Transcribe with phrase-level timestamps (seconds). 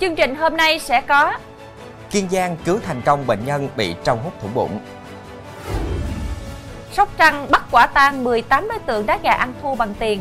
[0.00, 1.38] Chương trình hôm nay sẽ có
[2.10, 4.80] Kiên Giang cứu thành công bệnh nhân bị trong hút thủng bụng.
[6.92, 10.20] Sóc Trăng bắt quả tang 18 đối tượng đá gà ăn thua bằng tiền.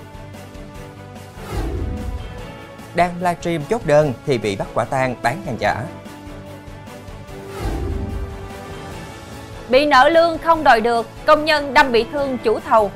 [2.96, 5.84] Đang livestream chốt đơn thì bị bắt quả tang bán hàng giả.
[9.70, 12.92] Bị nợ lương không đòi được, công nhân đâm bị thương chủ thầu.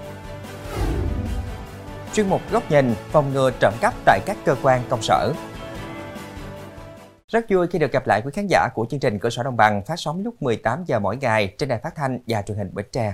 [2.13, 5.33] Chuyên mục góc nhìn phòng ngừa trộm cắp tại các cơ quan công sở.
[7.33, 9.57] Rất vui khi được gặp lại quý khán giả của chương trình Cửa sổ Đồng
[9.57, 12.69] bằng phát sóng lúc 18 giờ mỗi ngày trên đài phát thanh và truyền hình
[12.73, 13.13] Bến Tre.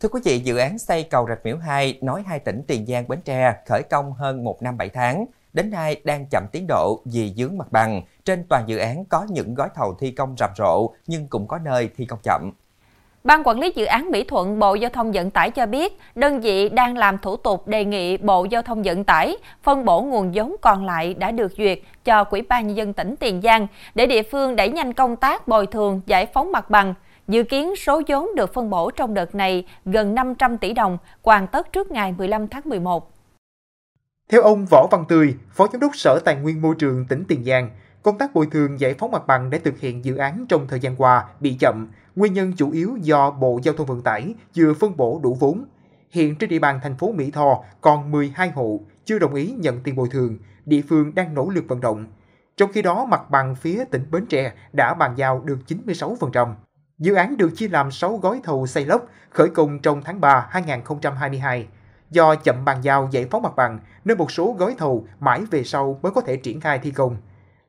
[0.00, 3.08] Thưa quý vị, dự án xây cầu Rạch Miễu 2 nối hai tỉnh Tiền Giang
[3.08, 7.02] Bến Tre khởi công hơn 1 năm 7 tháng, đến nay đang chậm tiến độ
[7.04, 8.02] vì dướng mặt bằng.
[8.24, 11.58] Trên toàn dự án có những gói thầu thi công rầm rộ nhưng cũng có
[11.58, 12.52] nơi thi công chậm.
[13.26, 16.40] Ban quản lý dự án Mỹ Thuận Bộ Giao thông Vận tải cho biết, đơn
[16.40, 20.32] vị đang làm thủ tục đề nghị Bộ Giao thông Vận tải phân bổ nguồn
[20.34, 24.06] vốn còn lại đã được duyệt cho Quỹ ban nhân dân tỉnh Tiền Giang để
[24.06, 26.94] địa phương đẩy nhanh công tác bồi thường giải phóng mặt bằng.
[27.28, 31.46] Dự kiến số vốn được phân bổ trong đợt này gần 500 tỷ đồng, hoàn
[31.46, 33.10] tất trước ngày 15 tháng 11.
[34.30, 37.44] Theo ông Võ Văn Tươi, Phó Giám đốc Sở Tài nguyên Môi trường tỉnh Tiền
[37.44, 37.70] Giang,
[38.02, 40.80] công tác bồi thường giải phóng mặt bằng để thực hiện dự án trong thời
[40.80, 44.74] gian qua bị chậm, nguyên nhân chủ yếu do Bộ Giao thông Vận tải chưa
[44.74, 45.64] phân bổ đủ vốn.
[46.10, 49.80] Hiện trên địa bàn thành phố Mỹ Tho còn 12 hộ chưa đồng ý nhận
[49.80, 52.06] tiền bồi thường, địa phương đang nỗ lực vận động.
[52.56, 56.54] Trong khi đó, mặt bằng phía tỉnh Bến Tre đã bàn giao được 96%.
[56.98, 60.46] Dự án được chia làm 6 gói thầu xây lốc khởi công trong tháng 3
[60.50, 61.66] 2022.
[62.10, 65.64] Do chậm bàn giao giải phóng mặt bằng nên một số gói thầu mãi về
[65.64, 67.16] sau mới có thể triển khai thi công.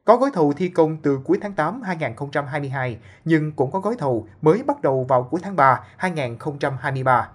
[0.08, 4.28] Có gói thầu thi công từ cuối tháng 8 2022, nhưng cũng có gói thầu
[4.42, 7.30] mới bắt đầu vào cuối tháng 3 2023.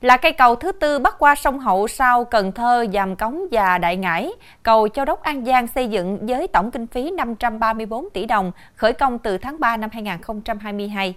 [0.00, 3.78] Là cây cầu thứ tư bắc qua sông Hậu sau Cần Thơ, Giàm Cống và
[3.78, 4.32] Đại Ngãi,
[4.62, 8.92] cầu Châu Đốc An Giang xây dựng với tổng kinh phí 534 tỷ đồng, khởi
[8.92, 11.16] công từ tháng 3 năm 2022.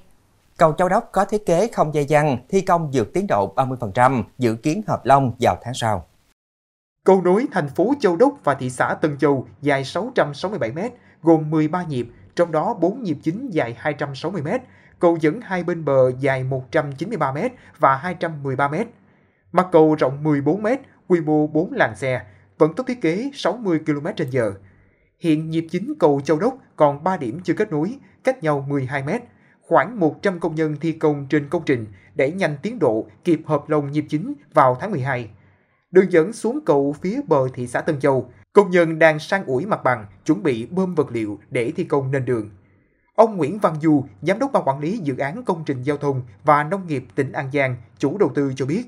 [0.57, 4.23] Cầu Châu Đốc có thiết kế không dây dăng, thi công vượt tiến độ 30%,
[4.37, 6.05] dự kiến hợp long vào tháng sau.
[7.05, 10.89] Cầu nối thành phố Châu Đốc và thị xã Tân Châu dài 667m,
[11.23, 14.59] gồm 13 nhịp, trong đó 4 nhịp chính dài 260m,
[14.99, 17.49] cầu dẫn hai bên bờ dài 193m
[17.79, 18.85] và 213m.
[19.51, 20.77] Mặt cầu rộng 14m,
[21.07, 22.21] quy mô 4 làn xe,
[22.57, 24.51] vận tốc thiết kế 60 km/h.
[25.19, 29.19] Hiện nhịp chính cầu Châu Đốc còn 3 điểm chưa kết nối, cách nhau 12m.
[29.61, 33.69] Khoảng 100 công nhân thi công trên công trình để nhanh tiến độ kịp hợp
[33.69, 35.29] lồng nhịp chính vào tháng 12.
[35.95, 39.65] Đường dẫn xuống cầu phía bờ thị xã Tân Châu, công nhân đang sang ủi
[39.65, 42.49] mặt bằng, chuẩn bị bơm vật liệu để thi công nền đường.
[43.15, 46.21] Ông Nguyễn Văn Du, Giám đốc Ban Quản lý Dự án Công trình Giao thông
[46.43, 48.83] và Nông nghiệp tỉnh An Giang, chủ đầu tư cho biết,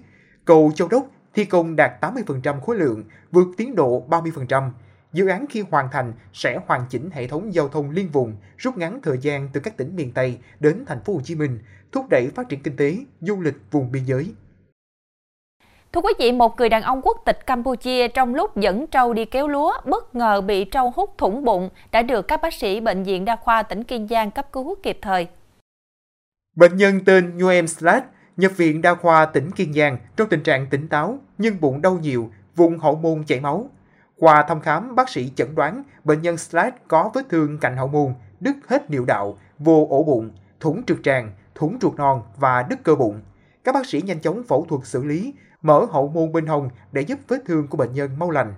[0.46, 4.72] cầu Châu Đốc thi công đạt 80% khối lượng, vượt tiến độ 30%.
[5.14, 8.78] Dự án khi hoàn thành sẽ hoàn chỉnh hệ thống giao thông liên vùng, rút
[8.78, 11.60] ngắn thời gian từ các tỉnh miền Tây đến thành phố Hồ Chí Minh,
[11.92, 14.34] thúc đẩy phát triển kinh tế, du lịch vùng biên giới.
[15.98, 19.26] Thưa quý vị, một người đàn ông quốc tịch Campuchia trong lúc dẫn trâu đi
[19.26, 23.04] kéo lúa bất ngờ bị trâu hút thủng bụng đã được các bác sĩ Bệnh
[23.04, 25.28] viện Đa khoa tỉnh Kiên Giang cấp cứu kịp thời.
[26.56, 28.04] Bệnh nhân tên Nguyen Slat
[28.38, 31.98] nhập viện Đa khoa tỉnh Kiên Giang trong tình trạng tỉnh táo nhưng bụng đau
[32.02, 33.70] nhiều, vùng hậu môn chảy máu.
[34.18, 37.88] Qua thăm khám, bác sĩ chẩn đoán bệnh nhân Slat có vết thương cạnh hậu
[37.88, 42.64] môn, đứt hết niệu đạo, vô ổ bụng, thủng trực tràng, thủng ruột non và
[42.70, 43.22] đứt cơ bụng.
[43.64, 45.34] Các bác sĩ nhanh chóng phẫu thuật xử lý,
[45.68, 48.54] mở hậu môn bên hông để giúp vết thương của bệnh nhân mau lành.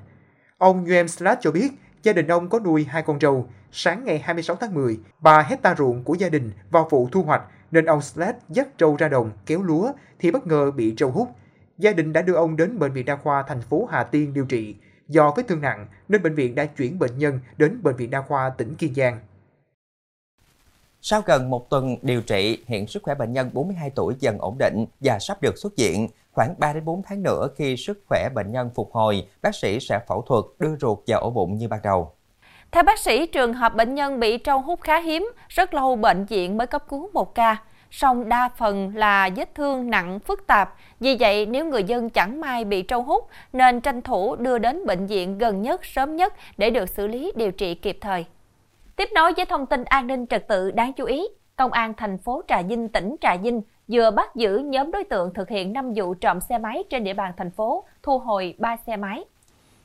[0.58, 1.72] Ông Nguyen Slat cho biết,
[2.04, 3.48] gia đình ông có nuôi hai con trâu.
[3.72, 7.42] Sáng ngày 26 tháng 10, 3 hecta ruộng của gia đình vào vụ thu hoạch
[7.72, 11.30] nên ông Slat dắt trâu ra đồng kéo lúa thì bất ngờ bị trâu hút.
[11.78, 14.46] Gia đình đã đưa ông đến bệnh viện đa khoa thành phố Hà Tiên điều
[14.46, 14.76] trị.
[15.08, 18.22] Do vết thương nặng nên bệnh viện đã chuyển bệnh nhân đến bệnh viện đa
[18.22, 19.20] khoa tỉnh Kiên Giang.
[21.10, 24.58] Sau gần một tuần điều trị, hiện sức khỏe bệnh nhân 42 tuổi dần ổn
[24.58, 26.08] định và sắp được xuất viện.
[26.32, 29.80] Khoảng 3 đến 4 tháng nữa khi sức khỏe bệnh nhân phục hồi, bác sĩ
[29.80, 32.12] sẽ phẫu thuật đưa ruột vào ổ bụng như ban đầu.
[32.72, 36.26] Theo bác sĩ, trường hợp bệnh nhân bị trâu hút khá hiếm, rất lâu bệnh
[36.26, 37.58] viện mới cấp cứu một ca.
[37.92, 42.42] Song đa phần là vết thương nặng phức tạp, vì vậy nếu người dân chẳng
[42.42, 46.34] may bị trâu hút nên tranh thủ đưa đến bệnh viện gần nhất sớm nhất
[46.58, 48.26] để được xử lý điều trị kịp thời.
[49.00, 51.24] Tiếp nối với thông tin an ninh trật tự đáng chú ý,
[51.56, 55.34] Công an thành phố Trà Vinh, tỉnh Trà Vinh vừa bắt giữ nhóm đối tượng
[55.34, 58.78] thực hiện 5 vụ trộm xe máy trên địa bàn thành phố, thu hồi 3
[58.88, 59.24] xe máy.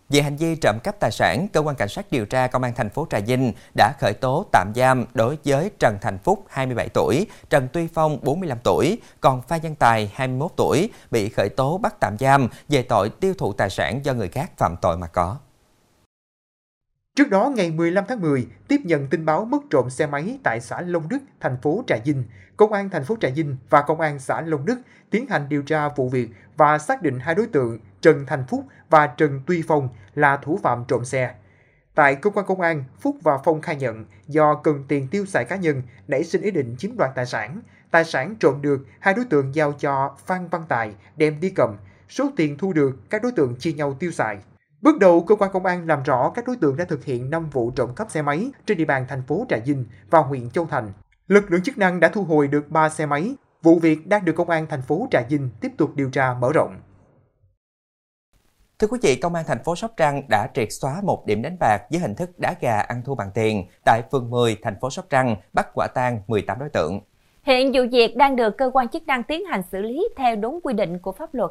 [0.09, 2.73] Về hành vi trộm cắp tài sản, cơ quan cảnh sát điều tra công an
[2.77, 6.89] thành phố Trà Vinh đã khởi tố tạm giam đối với Trần Thành Phúc 27
[6.89, 11.79] tuổi, Trần Tuy Phong 45 tuổi, còn Pha Văn Tài 21 tuổi bị khởi tố
[11.79, 15.07] bắt tạm giam về tội tiêu thụ tài sản do người khác phạm tội mà
[15.07, 15.37] có.
[17.15, 20.61] Trước đó, ngày 15 tháng 10, tiếp nhận tin báo mất trộm xe máy tại
[20.61, 22.25] xã Long Đức, thành phố Trà Vinh,
[22.57, 24.79] Công an thành phố Trà Vinh và Công an xã Long Đức
[25.11, 28.65] tiến hành điều tra vụ việc và xác định hai đối tượng Trần Thành Phúc
[28.91, 31.35] và Trần Tuy Phong là thủ phạm trộm xe.
[31.95, 35.45] Tại cơ quan công an, Phúc và Phong khai nhận do cần tiền tiêu xài
[35.45, 37.61] cá nhân, nảy sinh ý định chiếm đoạt tài sản.
[37.91, 41.77] Tài sản trộm được, hai đối tượng giao cho Phan Văn Tài đem đi cầm.
[42.09, 44.39] Số tiền thu được, các đối tượng chia nhau tiêu xài.
[44.85, 47.51] Bước đầu, cơ quan công an làm rõ các đối tượng đã thực hiện 5
[47.51, 50.67] vụ trộm cắp xe máy trên địa bàn thành phố Trà Vinh và huyện Châu
[50.67, 50.93] Thành.
[51.29, 53.35] Lực lượng chức năng đã thu hồi được 3 xe máy.
[53.63, 56.53] Vụ việc đang được công an thành phố Trà Vinh tiếp tục điều tra mở
[56.55, 56.77] rộng.
[58.79, 61.57] Thưa quý vị, Công an thành phố Sóc Trăng đã triệt xóa một điểm đánh
[61.61, 64.91] bạc với hình thức đá gà ăn thua bằng tiền tại phường 10, thành phố
[64.91, 67.01] Sóc Trăng, bắt quả tang 18 đối tượng.
[67.43, 70.61] Hiện vụ việc đang được cơ quan chức năng tiến hành xử lý theo đúng
[70.63, 71.51] quy định của pháp luật.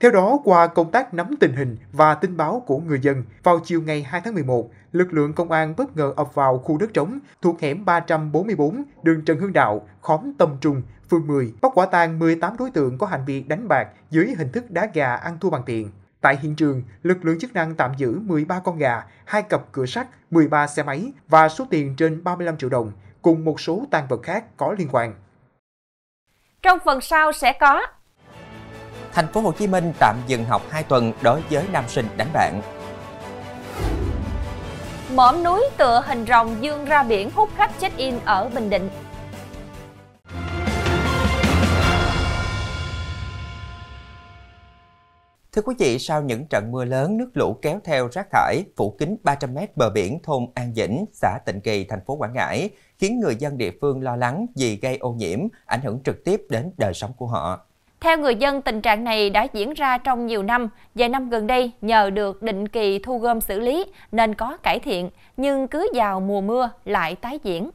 [0.00, 3.60] Theo đó, qua công tác nắm tình hình và tin báo của người dân, vào
[3.64, 6.94] chiều ngày 2 tháng 11, lực lượng công an bất ngờ ập vào khu đất
[6.94, 11.86] trống thuộc hẻm 344, đường Trần Hưng Đạo, khóm Tâm Trung, phường 10, bắt quả
[11.86, 15.38] tang 18 đối tượng có hành vi đánh bạc dưới hình thức đá gà ăn
[15.40, 15.90] thua bằng tiền.
[16.20, 19.86] Tại hiện trường, lực lượng chức năng tạm giữ 13 con gà, hai cặp cửa
[19.86, 22.92] sắt, 13 xe máy và số tiền trên 35 triệu đồng,
[23.22, 25.14] cùng một số tang vật khác có liên quan.
[26.62, 27.86] Trong phần sau sẽ có
[29.18, 32.28] Thành phố Hồ Chí Minh tạm dừng học 2 tuần đối với nam sinh đánh
[32.32, 32.62] bạn.
[35.14, 38.90] Mỏm núi tựa hình rồng dương ra biển hút khách check-in ở Bình Định.
[45.52, 48.96] Thưa quý vị, sau những trận mưa lớn, nước lũ kéo theo rác thải phủ
[48.98, 52.70] kín 300 m bờ biển thôn An Dĩnh, xã Tịnh Kỳ, thành phố Quảng Ngãi,
[52.98, 56.42] khiến người dân địa phương lo lắng vì gây ô nhiễm, ảnh hưởng trực tiếp
[56.50, 57.67] đến đời sống của họ.
[58.00, 60.68] Theo người dân, tình trạng này đã diễn ra trong nhiều năm.
[60.94, 64.78] Vài năm gần đây, nhờ được định kỳ thu gom xử lý nên có cải
[64.78, 67.70] thiện, nhưng cứ vào mùa mưa lại tái diễn.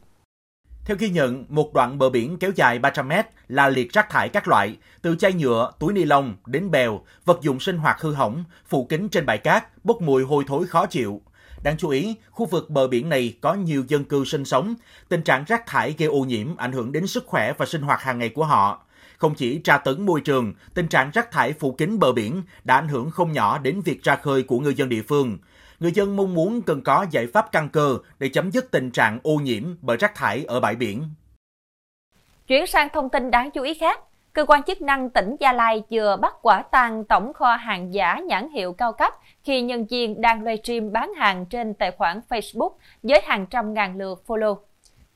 [0.86, 4.30] Theo ghi nhận, một đoạn bờ biển kéo dài 300 mét là liệt rác thải
[4.30, 8.14] các loại, từ chai nhựa, túi ni lông đến bèo, vật dụng sinh hoạt hư
[8.14, 11.22] hỏng, phủ kính trên bãi cát, bốc mùi hôi thối khó chịu.
[11.64, 14.76] Đáng chú ý, khu vực bờ biển này có nhiều dân cư sinh sống,
[15.10, 18.02] tình trạng rác thải gây ô nhiễm ảnh hưởng đến sức khỏe và sinh hoạt
[18.02, 18.86] hàng ngày của họ.
[19.18, 22.76] Không chỉ tra tấn môi trường, tình trạng rác thải phủ kín bờ biển đã
[22.76, 25.38] ảnh hưởng không nhỏ đến việc ra khơi của người dân địa phương.
[25.80, 29.20] Người dân mong muốn cần có giải pháp căn cơ để chấm dứt tình trạng
[29.24, 31.04] ô nhiễm bởi rác thải ở bãi biển.
[32.48, 34.00] Chuyển sang thông tin đáng chú ý khác,
[34.34, 38.20] cơ quan chức năng tỉnh Gia Lai vừa bắt quả tang tổng kho hàng giả
[38.28, 39.14] nhãn hiệu cao cấp
[39.44, 42.72] khi nhân viên đang livestream bán hàng trên tài khoản Facebook
[43.04, 44.56] với hàng trăm ngàn lượt follow.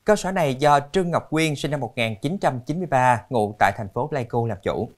[0.08, 4.46] Cơ sở này do Trương Ngọc Quyên sinh năm 1993, ngụ tại thành phố Pleiku
[4.46, 4.88] làm chủ.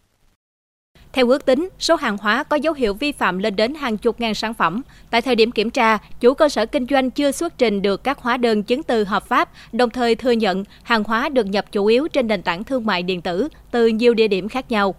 [1.12, 4.20] Theo ước tính, số hàng hóa có dấu hiệu vi phạm lên đến hàng chục
[4.20, 4.82] ngàn sản phẩm.
[5.10, 8.18] Tại thời điểm kiểm tra, chủ cơ sở kinh doanh chưa xuất trình được các
[8.18, 11.86] hóa đơn chứng từ hợp pháp, đồng thời thừa nhận hàng hóa được nhập chủ
[11.86, 14.94] yếu trên nền tảng thương mại điện tử từ nhiều địa điểm khác nhau.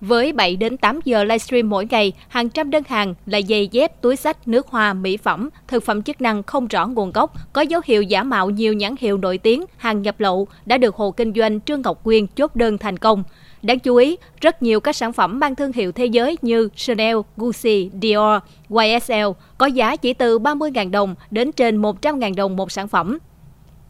[0.00, 4.02] Với 7 đến 8 giờ livestream mỗi ngày, hàng trăm đơn hàng là giày dép,
[4.02, 7.62] túi sách, nước hoa, mỹ phẩm, thực phẩm chức năng không rõ nguồn gốc, có
[7.62, 11.10] dấu hiệu giả mạo nhiều nhãn hiệu nổi tiếng, hàng nhập lậu đã được hộ
[11.10, 13.24] kinh doanh Trương Ngọc Quyên chốt đơn thành công.
[13.62, 17.16] Đáng chú ý, rất nhiều các sản phẩm mang thương hiệu thế giới như Chanel,
[17.36, 19.28] Gucci, Dior, YSL
[19.58, 23.18] có giá chỉ từ 30.000 đồng đến trên 100.000 đồng một sản phẩm.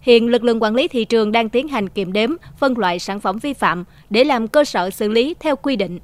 [0.01, 3.21] Hiện lực lượng quản lý thị trường đang tiến hành kiểm đếm, phân loại sản
[3.21, 5.99] phẩm vi phạm để làm cơ sở xử lý theo quy định.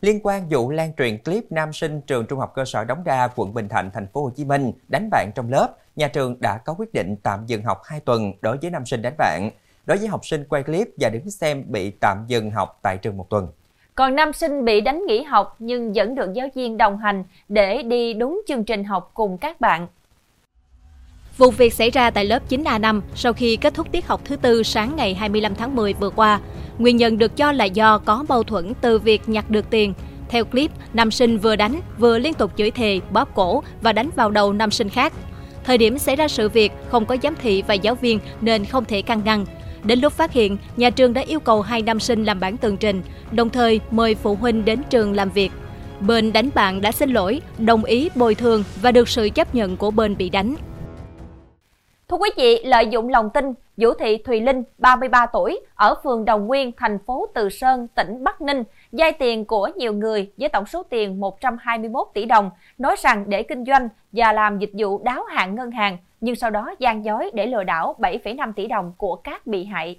[0.00, 3.28] Liên quan vụ lan truyền clip nam sinh trường Trung học cơ sở Đống Đa,
[3.36, 6.58] quận Bình Thạnh, thành phố Hồ Chí Minh đánh bạn trong lớp, nhà trường đã
[6.58, 9.50] có quyết định tạm dừng học 2 tuần đối với nam sinh đánh bạn.
[9.86, 13.16] Đối với học sinh quay clip và đứng xem bị tạm dừng học tại trường
[13.16, 13.48] một tuần.
[13.94, 17.82] Còn nam sinh bị đánh nghỉ học nhưng vẫn được giáo viên đồng hành để
[17.82, 19.86] đi đúng chương trình học cùng các bạn.
[21.40, 24.62] Vụ việc xảy ra tại lớp 9A5 sau khi kết thúc tiết học thứ tư
[24.62, 26.40] sáng ngày 25 tháng 10 vừa qua.
[26.78, 29.94] Nguyên nhân được cho là do có mâu thuẫn từ việc nhặt được tiền.
[30.28, 34.10] Theo clip, nam sinh vừa đánh, vừa liên tục chửi thề, bóp cổ và đánh
[34.16, 35.12] vào đầu nam sinh khác.
[35.64, 38.84] Thời điểm xảy ra sự việc, không có giám thị và giáo viên nên không
[38.84, 39.44] thể can ngăn.
[39.84, 42.76] Đến lúc phát hiện, nhà trường đã yêu cầu hai nam sinh làm bản tường
[42.76, 45.52] trình, đồng thời mời phụ huynh đến trường làm việc.
[46.00, 49.76] Bên đánh bạn đã xin lỗi, đồng ý bồi thường và được sự chấp nhận
[49.76, 50.56] của bên bị đánh.
[52.10, 56.24] Thưa quý vị, lợi dụng lòng tin, Vũ Thị Thùy Linh, 33 tuổi, ở phường
[56.24, 58.62] Đồng Nguyên, thành phố Từ Sơn, tỉnh Bắc Ninh,
[58.92, 63.42] vay tiền của nhiều người với tổng số tiền 121 tỷ đồng, nói rằng để
[63.42, 67.30] kinh doanh và làm dịch vụ đáo hạn ngân hàng, nhưng sau đó gian dối
[67.34, 69.98] để lừa đảo 7,5 tỷ đồng của các bị hại.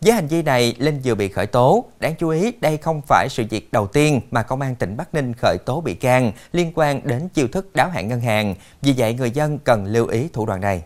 [0.00, 1.84] Với hành vi này, Linh vừa bị khởi tố.
[2.00, 5.14] Đáng chú ý, đây không phải sự việc đầu tiên mà Công an tỉnh Bắc
[5.14, 8.54] Ninh khởi tố bị can liên quan đến chiêu thức đáo hạn ngân hàng.
[8.82, 10.82] Vì vậy, người dân cần lưu ý thủ đoạn này.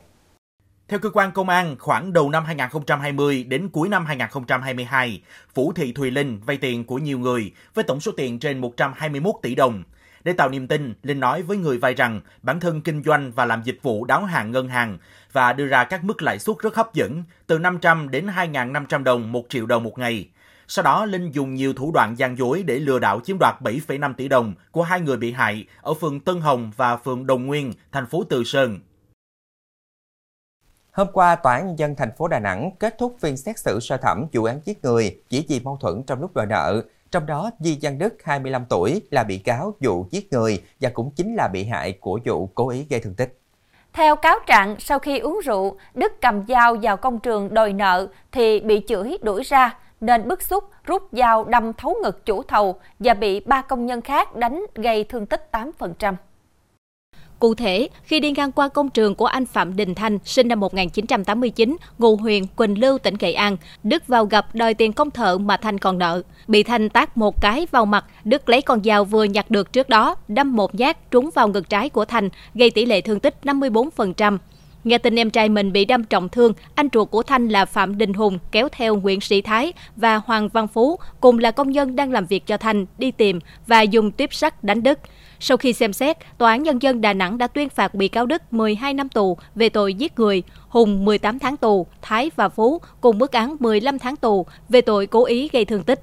[0.93, 5.23] Theo cơ quan công an, khoảng đầu năm 2020 đến cuối năm 2022,
[5.55, 9.35] Phủ Thị Thùy Linh vay tiền của nhiều người với tổng số tiền trên 121
[9.43, 9.83] tỷ đồng.
[10.25, 13.45] Để tạo niềm tin, Linh nói với người vay rằng bản thân kinh doanh và
[13.45, 14.99] làm dịch vụ đáo hạn ngân hàng
[15.33, 19.33] và đưa ra các mức lãi suất rất hấp dẫn, từ 500 đến 2.500 đồng
[19.33, 20.29] 1 triệu đồng một ngày.
[20.69, 24.15] Sau đó, Linh dùng nhiều thủ đoạn gian dối để lừa đảo chiếm đoạt 7,5
[24.15, 27.73] tỷ đồng của hai người bị hại ở phường Tân Hồng và phường Đồng Nguyên,
[27.93, 28.79] thành phố Từ Sơn.
[30.93, 33.81] Hôm qua, Tòa án Nhân dân thành phố Đà Nẵng kết thúc phiên xét xử
[33.81, 36.83] sơ thẩm vụ án giết người chỉ vì mâu thuẫn trong lúc đòi nợ.
[37.11, 41.11] Trong đó, Di Văn Đức, 25 tuổi, là bị cáo vụ giết người và cũng
[41.17, 43.39] chính là bị hại của vụ cố ý gây thương tích.
[43.93, 48.07] Theo cáo trạng, sau khi uống rượu, Đức cầm dao vào công trường đòi nợ
[48.33, 52.81] thì bị chửi đuổi ra, nên bức xúc rút dao đâm thấu ngực chủ thầu
[52.99, 56.15] và bị ba công nhân khác đánh gây thương tích 8%.
[57.43, 60.61] Cụ thể, khi đi ngang qua công trường của anh Phạm Đình Thanh, sinh năm
[60.61, 65.39] 1989, ngụ huyện Quỳnh Lưu, tỉnh Nghệ An, Đức vào gặp đòi tiền công thợ
[65.39, 66.23] mà Thanh còn nợ.
[66.49, 69.89] Bị Thanh tác một cái vào mặt, Đức lấy con dao vừa nhặt được trước
[69.89, 73.35] đó, đâm một nhát trúng vào ngực trái của Thanh, gây tỷ lệ thương tích
[73.45, 74.39] 54%.
[74.85, 77.99] Nghe tin em trai mình bị đâm trọng thương, anh ruột của Thanh là Phạm
[77.99, 81.97] Đình Hùng kéo theo Nguyễn Sĩ Thái và Hoàng Văn Phú cùng là công nhân
[81.97, 84.99] đang làm việc cho Thanh đi tìm và dùng tuyếp sắt đánh Đức.
[85.45, 88.27] Sau khi xem xét, Tòa án Nhân dân Đà Nẵng đã tuyên phạt bị cáo
[88.27, 92.81] Đức 12 năm tù về tội giết người, Hùng 18 tháng tù, Thái và Phú
[93.01, 96.01] cùng mức án 15 tháng tù về tội cố ý gây thương tích.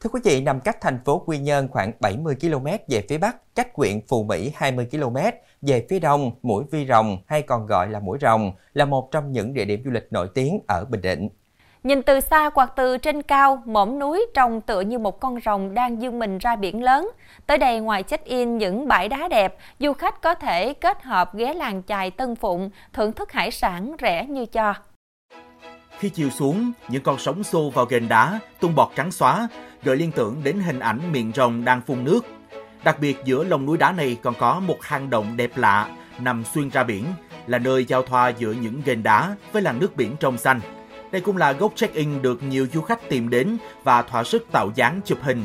[0.00, 3.54] Thưa quý vị, nằm cách thành phố Quy Nhơn khoảng 70 km về phía Bắc,
[3.54, 5.16] cách huyện Phù Mỹ 20 km,
[5.62, 9.32] về phía Đông, mũi Vi Rồng hay còn gọi là mũi Rồng là một trong
[9.32, 11.28] những địa điểm du lịch nổi tiếng ở Bình Định.
[11.84, 15.74] Nhìn từ xa hoặc từ trên cao, mỏm núi trông tựa như một con rồng
[15.74, 17.10] đang dương mình ra biển lớn.
[17.46, 21.54] Tới đây ngoài check-in những bãi đá đẹp, du khách có thể kết hợp ghé
[21.54, 24.74] làng chài Tân Phụng, thưởng thức hải sản rẻ như cho.
[25.98, 29.48] Khi chiều xuống, những con sóng xô vào ghềnh đá, tung bọt trắng xóa,
[29.82, 32.20] gợi liên tưởng đến hình ảnh miệng rồng đang phun nước.
[32.84, 36.44] Đặc biệt giữa lòng núi đá này còn có một hang động đẹp lạ nằm
[36.44, 37.04] xuyên ra biển,
[37.46, 40.60] là nơi giao thoa giữa những ghềnh đá với làn nước biển trong xanh.
[41.12, 44.70] Đây cũng là góc check-in được nhiều du khách tìm đến và thỏa sức tạo
[44.74, 45.44] dáng chụp hình.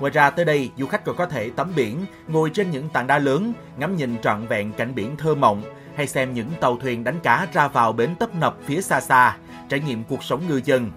[0.00, 3.06] Ngoài ra tới đây, du khách còn có thể tắm biển, ngồi trên những tảng
[3.06, 5.62] đá lớn, ngắm nhìn trọn vẹn cảnh biển thơ mộng,
[5.96, 9.36] hay xem những tàu thuyền đánh cá ra vào bến tấp nập phía xa xa,
[9.68, 10.90] trải nghiệm cuộc sống ngư dân.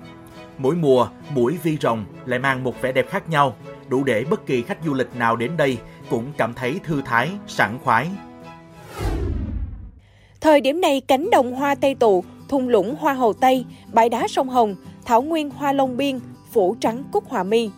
[0.57, 3.55] Mỗi mùa, mũi vi rồng lại mang một vẻ đẹp khác nhau,
[3.87, 5.77] đủ để bất kỳ khách du lịch nào đến đây
[6.09, 8.09] cũng cảm thấy thư thái, sảng khoái.
[10.41, 14.27] Thời điểm này, cánh đồng hoa tây tụ, thung lũng hoa hồ Tây, bãi đá
[14.27, 16.19] sông Hồng, thảo nguyên hoa Long Biên,
[16.51, 17.69] phủ trắng cúc hòa mi.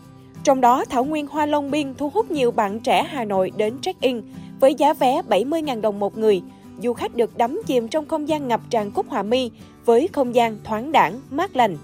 [0.44, 3.78] Trong đó, thảo nguyên hoa Long Biên thu hút nhiều bạn trẻ Hà Nội đến
[3.82, 4.22] check-in
[4.60, 6.42] với giá vé 70.000 đồng một người.
[6.84, 9.52] Du khách được đắm chìm trong không gian ngập tràn cúc hòa mi
[9.86, 11.78] với không gian thoáng đẳng, mát lành.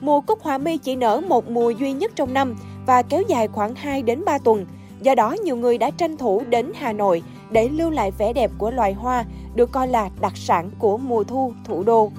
[0.00, 3.48] Mùa cúc hòa mi chỉ nở một mùa duy nhất trong năm và kéo dài
[3.48, 4.66] khoảng 2 đến 3 tuần.
[5.02, 8.50] Do đó, nhiều người đã tranh thủ đến Hà Nội để lưu lại vẻ đẹp
[8.58, 9.24] của loài hoa
[9.54, 12.10] được coi là đặc sản của mùa thu thủ đô.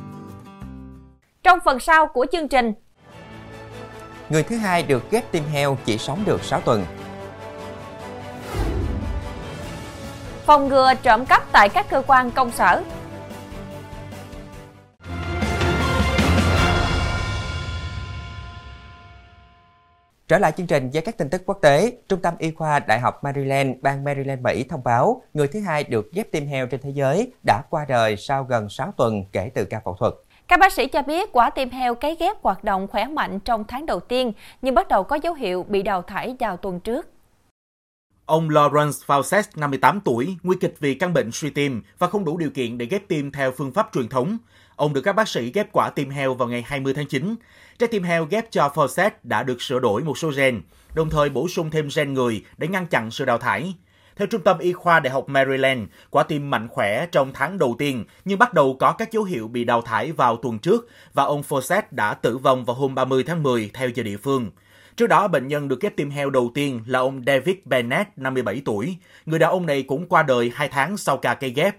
[1.47, 2.73] Trong phần sau của chương trình,
[4.29, 6.85] Người thứ hai được ghép tim heo chỉ sống được 6 tuần.
[10.45, 12.83] phòng ngừa trộm cắp tại các cơ quan công sở.
[20.27, 22.99] Trở lại chương trình với các tin tức quốc tế, Trung tâm Y khoa Đại
[22.99, 26.81] học Maryland, bang Maryland, Mỹ thông báo người thứ hai được ghép tim heo trên
[26.81, 30.13] thế giới đã qua đời sau gần 6 tuần kể từ ca phẫu thuật.
[30.47, 33.63] Các bác sĩ cho biết quả tim heo cấy ghép hoạt động khỏe mạnh trong
[33.67, 37.07] tháng đầu tiên, nhưng bắt đầu có dấu hiệu bị đào thải vào tuần trước.
[38.25, 42.37] Ông Lawrence Fawcett, 58 tuổi, nguy kịch vì căn bệnh suy tim và không đủ
[42.37, 44.37] điều kiện để ghép tim theo phương pháp truyền thống.
[44.75, 47.35] Ông được các bác sĩ ghép quả tim heo vào ngày 20 tháng 9.
[47.79, 50.61] Trái tim heo ghép cho Fawcett đã được sửa đổi một số gen,
[50.93, 53.73] đồng thời bổ sung thêm gen người để ngăn chặn sự đào thải.
[54.17, 57.75] Theo Trung tâm Y khoa Đại học Maryland, quả tim mạnh khỏe trong tháng đầu
[57.79, 61.23] tiên nhưng bắt đầu có các dấu hiệu bị đào thải vào tuần trước và
[61.23, 64.49] ông Fawcett đã tử vong vào hôm 30 tháng 10 theo giờ địa phương.
[64.95, 68.61] Trước đó, bệnh nhân được ghép tim heo đầu tiên là ông David Bennett, 57
[68.65, 68.97] tuổi.
[69.25, 71.75] Người đàn ông này cũng qua đời 2 tháng sau ca cây ghép.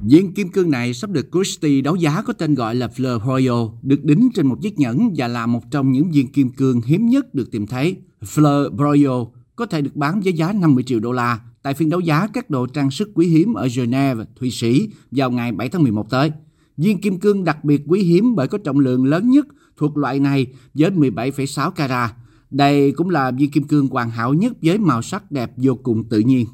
[0.00, 3.78] Viên kim cương này sắp được Christie đấu giá có tên gọi là Fleur Royal,
[3.82, 7.06] được đính trên một chiếc nhẫn và là một trong những viên kim cương hiếm
[7.06, 7.96] nhất được tìm thấy.
[8.22, 12.00] Fleur Royal có thể được bán với giá 50 triệu đô la tại phiên đấu
[12.00, 15.82] giá các đồ trang sức quý hiếm ở Geneva, Thụy Sĩ vào ngày 7 tháng
[15.82, 16.32] 11 tới.
[16.76, 20.20] Viên kim cương đặc biệt quý hiếm bởi có trọng lượng lớn nhất thuộc loại
[20.20, 22.10] này với 17,6 carat.
[22.50, 26.08] Đây cũng là viên kim cương hoàn hảo nhất với màu sắc đẹp vô cùng
[26.08, 26.46] tự nhiên.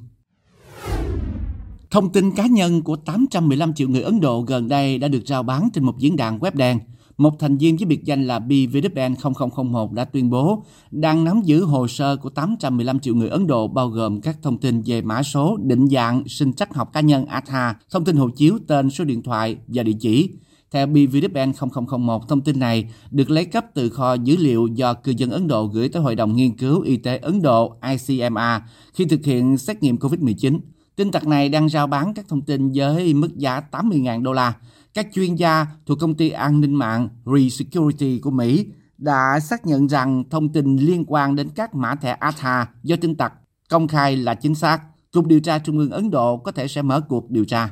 [1.91, 5.43] Thông tin cá nhân của 815 triệu người Ấn Độ gần đây đã được rao
[5.43, 6.79] bán trên một diễn đàn web đen.
[7.19, 9.15] Một thành viên với biệt danh là BVDN
[9.57, 13.69] 0001 đã tuyên bố đang nắm giữ hồ sơ của 815 triệu người Ấn Độ
[13.69, 17.27] bao gồm các thông tin về mã số, định dạng, sinh trắc học cá nhân
[17.27, 20.31] Aadhaar, thông tin hộ chiếu, tên, số điện thoại và địa chỉ.
[20.71, 21.53] Theo BVDN
[21.89, 25.49] 0001, thông tin này được lấy cấp từ kho dữ liệu do cư dân Ấn
[25.49, 28.63] Độ gửi tới Hội đồng Nghiên cứu Y tế Ấn Độ ICMR
[28.95, 30.59] khi thực hiện xét nghiệm COVID-19.
[30.97, 34.55] Tin tặc này đang rao bán các thông tin với mức giá 80.000 đô la.
[34.97, 38.67] Các chuyên gia thuộc công ty an ninh mạng ReSecurity của Mỹ
[38.99, 43.17] đã xác nhận rằng thông tin liên quan đến các mã thẻ Aadhaar do tin
[43.17, 43.33] tặc
[43.69, 44.81] công khai là chính xác.
[45.13, 47.71] Cục điều tra Trung ương Ấn Độ có thể sẽ mở cuộc điều tra.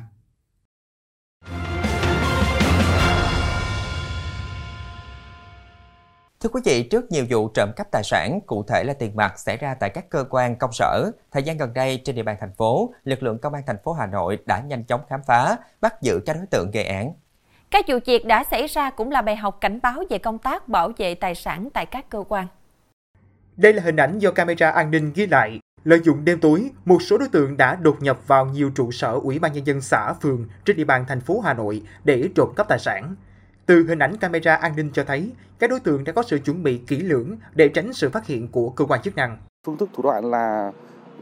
[6.45, 9.39] Thưa quý vị, trước nhiều vụ trộm cắp tài sản, cụ thể là tiền mặt
[9.39, 12.37] xảy ra tại các cơ quan công sở, thời gian gần đây trên địa bàn
[12.39, 15.57] thành phố, lực lượng công an thành phố Hà Nội đã nhanh chóng khám phá,
[15.81, 17.13] bắt giữ các đối tượng gây án.
[17.71, 20.67] Các vụ việc đã xảy ra cũng là bài học cảnh báo về công tác
[20.67, 22.47] bảo vệ tài sản tại các cơ quan.
[23.55, 25.59] Đây là hình ảnh do camera an ninh ghi lại.
[25.83, 29.19] Lợi dụng đêm tối, một số đối tượng đã đột nhập vào nhiều trụ sở
[29.23, 32.49] Ủy ban nhân dân xã, phường trên địa bàn thành phố Hà Nội để trộm
[32.55, 33.15] cắp tài sản.
[33.65, 36.63] Từ hình ảnh camera an ninh cho thấy, các đối tượng đã có sự chuẩn
[36.63, 39.37] bị kỹ lưỡng để tránh sự phát hiện của cơ quan chức năng.
[39.65, 40.71] Phương thức thủ đoạn là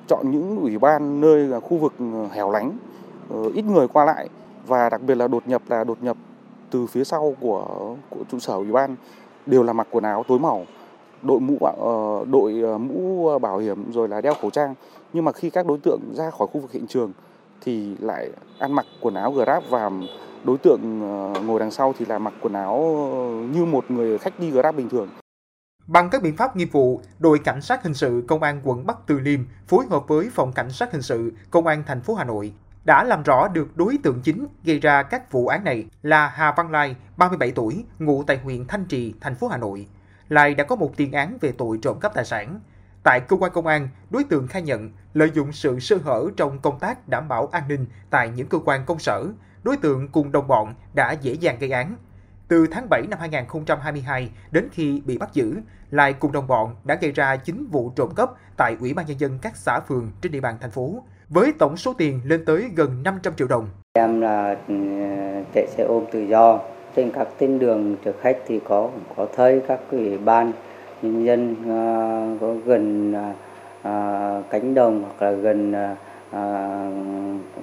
[0.07, 1.93] chọn những ủy ban nơi là khu vực
[2.31, 2.77] hẻo lánh,
[3.29, 4.29] ờ, ít người qua lại
[4.67, 6.17] và đặc biệt là đột nhập là đột nhập
[6.71, 8.95] từ phía sau của, của trụ sở ủy ban
[9.45, 10.65] đều là mặc quần áo tối màu,
[11.21, 14.75] đội mũ ờ, đội ờ, mũ bảo hiểm rồi là đeo khẩu trang.
[15.13, 17.11] Nhưng mà khi các đối tượng ra khỏi khu vực hiện trường
[17.63, 19.89] thì lại ăn mặc quần áo Grab và
[20.43, 22.79] đối tượng ờ, ngồi đằng sau thì là mặc quần áo
[23.51, 25.09] như một người khách đi Grab bình thường.
[25.87, 28.97] Bằng các biện pháp nghiệp vụ, đội cảnh sát hình sự công an quận Bắc
[29.07, 32.23] Từ Liêm phối hợp với phòng cảnh sát hình sự công an thành phố Hà
[32.23, 32.53] Nội
[32.85, 36.53] đã làm rõ được đối tượng chính gây ra các vụ án này là Hà
[36.57, 39.87] Văn Lai, 37 tuổi, ngụ tại huyện Thanh Trì, thành phố Hà Nội.
[40.29, 42.59] Lai đã có một tiền án về tội trộm cắp tài sản.
[43.03, 46.59] Tại cơ quan công an, đối tượng khai nhận lợi dụng sự sơ hở trong
[46.59, 49.25] công tác đảm bảo an ninh tại những cơ quan công sở,
[49.63, 51.95] đối tượng cùng đồng bọn đã dễ dàng gây án.
[52.47, 55.55] Từ tháng 7 năm 2022 đến khi bị bắt giữ,
[55.91, 59.19] Lai cùng đồng bọn đã gây ra 9 vụ trộm cắp tại Ủy ban Nhân
[59.19, 62.69] dân các xã phường trên địa bàn thành phố, với tổng số tiền lên tới
[62.75, 63.67] gần 500 triệu đồng.
[63.93, 64.73] Em là ừ,
[65.53, 66.59] chạy xe ôm tự do,
[66.95, 70.51] trên các tuyến đường trực khách thì có có thấy các ủy ban
[71.03, 71.81] nhân dân à,
[72.41, 73.33] có gần à,
[73.81, 75.71] à, cánh đồng hoặc là gần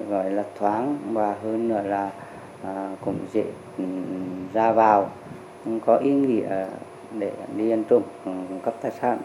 [0.09, 2.11] gọi là thoáng và hơn nữa là
[3.05, 3.45] cũng dễ
[3.77, 3.83] ừ,
[4.53, 5.09] ra vào
[5.85, 6.65] có ý nghĩa
[7.19, 8.31] để đi ăn trộm ừ,
[8.65, 9.21] cắp tài sản.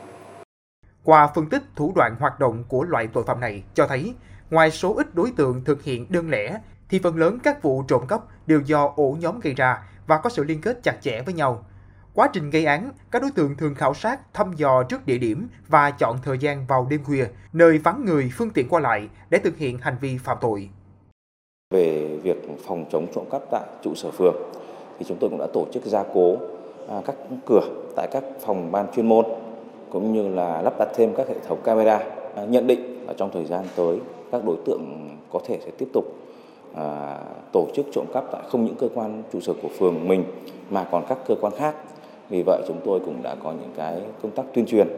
[1.04, 4.14] Qua phân tích thủ đoạn hoạt động của loại tội phạm này cho thấy,
[4.50, 8.02] ngoài số ít đối tượng thực hiện đơn lẻ, thì phần lớn các vụ trộm
[8.08, 11.34] cắp đều do ổ nhóm gây ra và có sự liên kết chặt chẽ với
[11.34, 11.64] nhau.
[12.16, 15.48] Quá trình gây án, các đối tượng thường khảo sát, thăm dò trước địa điểm
[15.68, 19.38] và chọn thời gian vào đêm khuya, nơi vắng người, phương tiện qua lại để
[19.38, 20.68] thực hiện hành vi phạm tội.
[21.74, 24.34] Về việc phòng chống trộm cắp tại trụ sở phường,
[24.98, 26.36] thì chúng tôi cũng đã tổ chức gia cố
[26.88, 27.62] à, các cửa
[27.96, 29.24] tại các phòng ban chuyên môn
[29.90, 31.98] cũng như là lắp đặt thêm các hệ thống camera.
[32.34, 34.00] À, nhận định là trong thời gian tới
[34.32, 36.04] các đối tượng có thể sẽ tiếp tục
[36.74, 37.18] à,
[37.52, 40.24] tổ chức trộm cắp tại không những cơ quan trụ sở của phường mình
[40.70, 41.74] mà còn các cơ quan khác
[42.28, 44.88] vì vậy chúng tôi cũng đã có những cái công tác tuyên truyền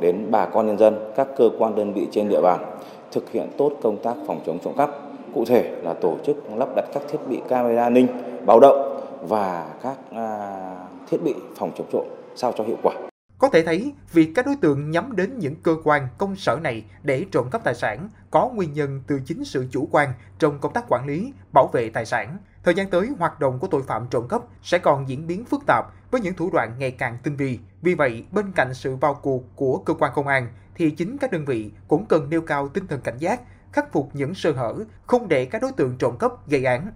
[0.00, 2.78] đến bà con nhân dân, các cơ quan đơn vị trên địa bàn
[3.12, 4.90] thực hiện tốt công tác phòng chống trộm cắp.
[5.34, 8.06] Cụ thể là tổ chức lắp đặt các thiết bị camera an ninh,
[8.46, 12.94] báo động và các à, thiết bị phòng chống trộm sao cho hiệu quả.
[13.38, 16.84] Có thể thấy, việc các đối tượng nhắm đến những cơ quan công sở này
[17.02, 20.72] để trộm cắp tài sản có nguyên nhân từ chính sự chủ quan trong công
[20.72, 22.36] tác quản lý, bảo vệ tài sản.
[22.68, 25.66] Thời gian tới, hoạt động của tội phạm trộm cắp sẽ còn diễn biến phức
[25.66, 27.58] tạp với những thủ đoạn ngày càng tinh vi.
[27.82, 31.32] Vì vậy, bên cạnh sự vào cuộc của cơ quan công an, thì chính các
[31.32, 33.40] đơn vị cũng cần nêu cao tinh thần cảnh giác,
[33.72, 34.74] khắc phục những sơ hở,
[35.06, 36.90] không để các đối tượng trộm cắp gây án.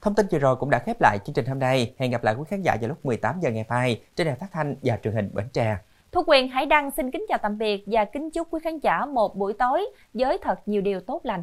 [0.00, 1.94] Thông tin vừa rồi cũng đã khép lại chương trình hôm nay.
[1.98, 4.48] Hẹn gặp lại quý khán giả vào lúc 18 giờ ngày mai trên đài phát
[4.52, 5.78] thanh và truyền hình Bến Tre.
[6.12, 9.06] Thu Quyền Hải Đăng xin kính chào tạm biệt và kính chúc quý khán giả
[9.06, 11.42] một buổi tối với thật nhiều điều tốt lành.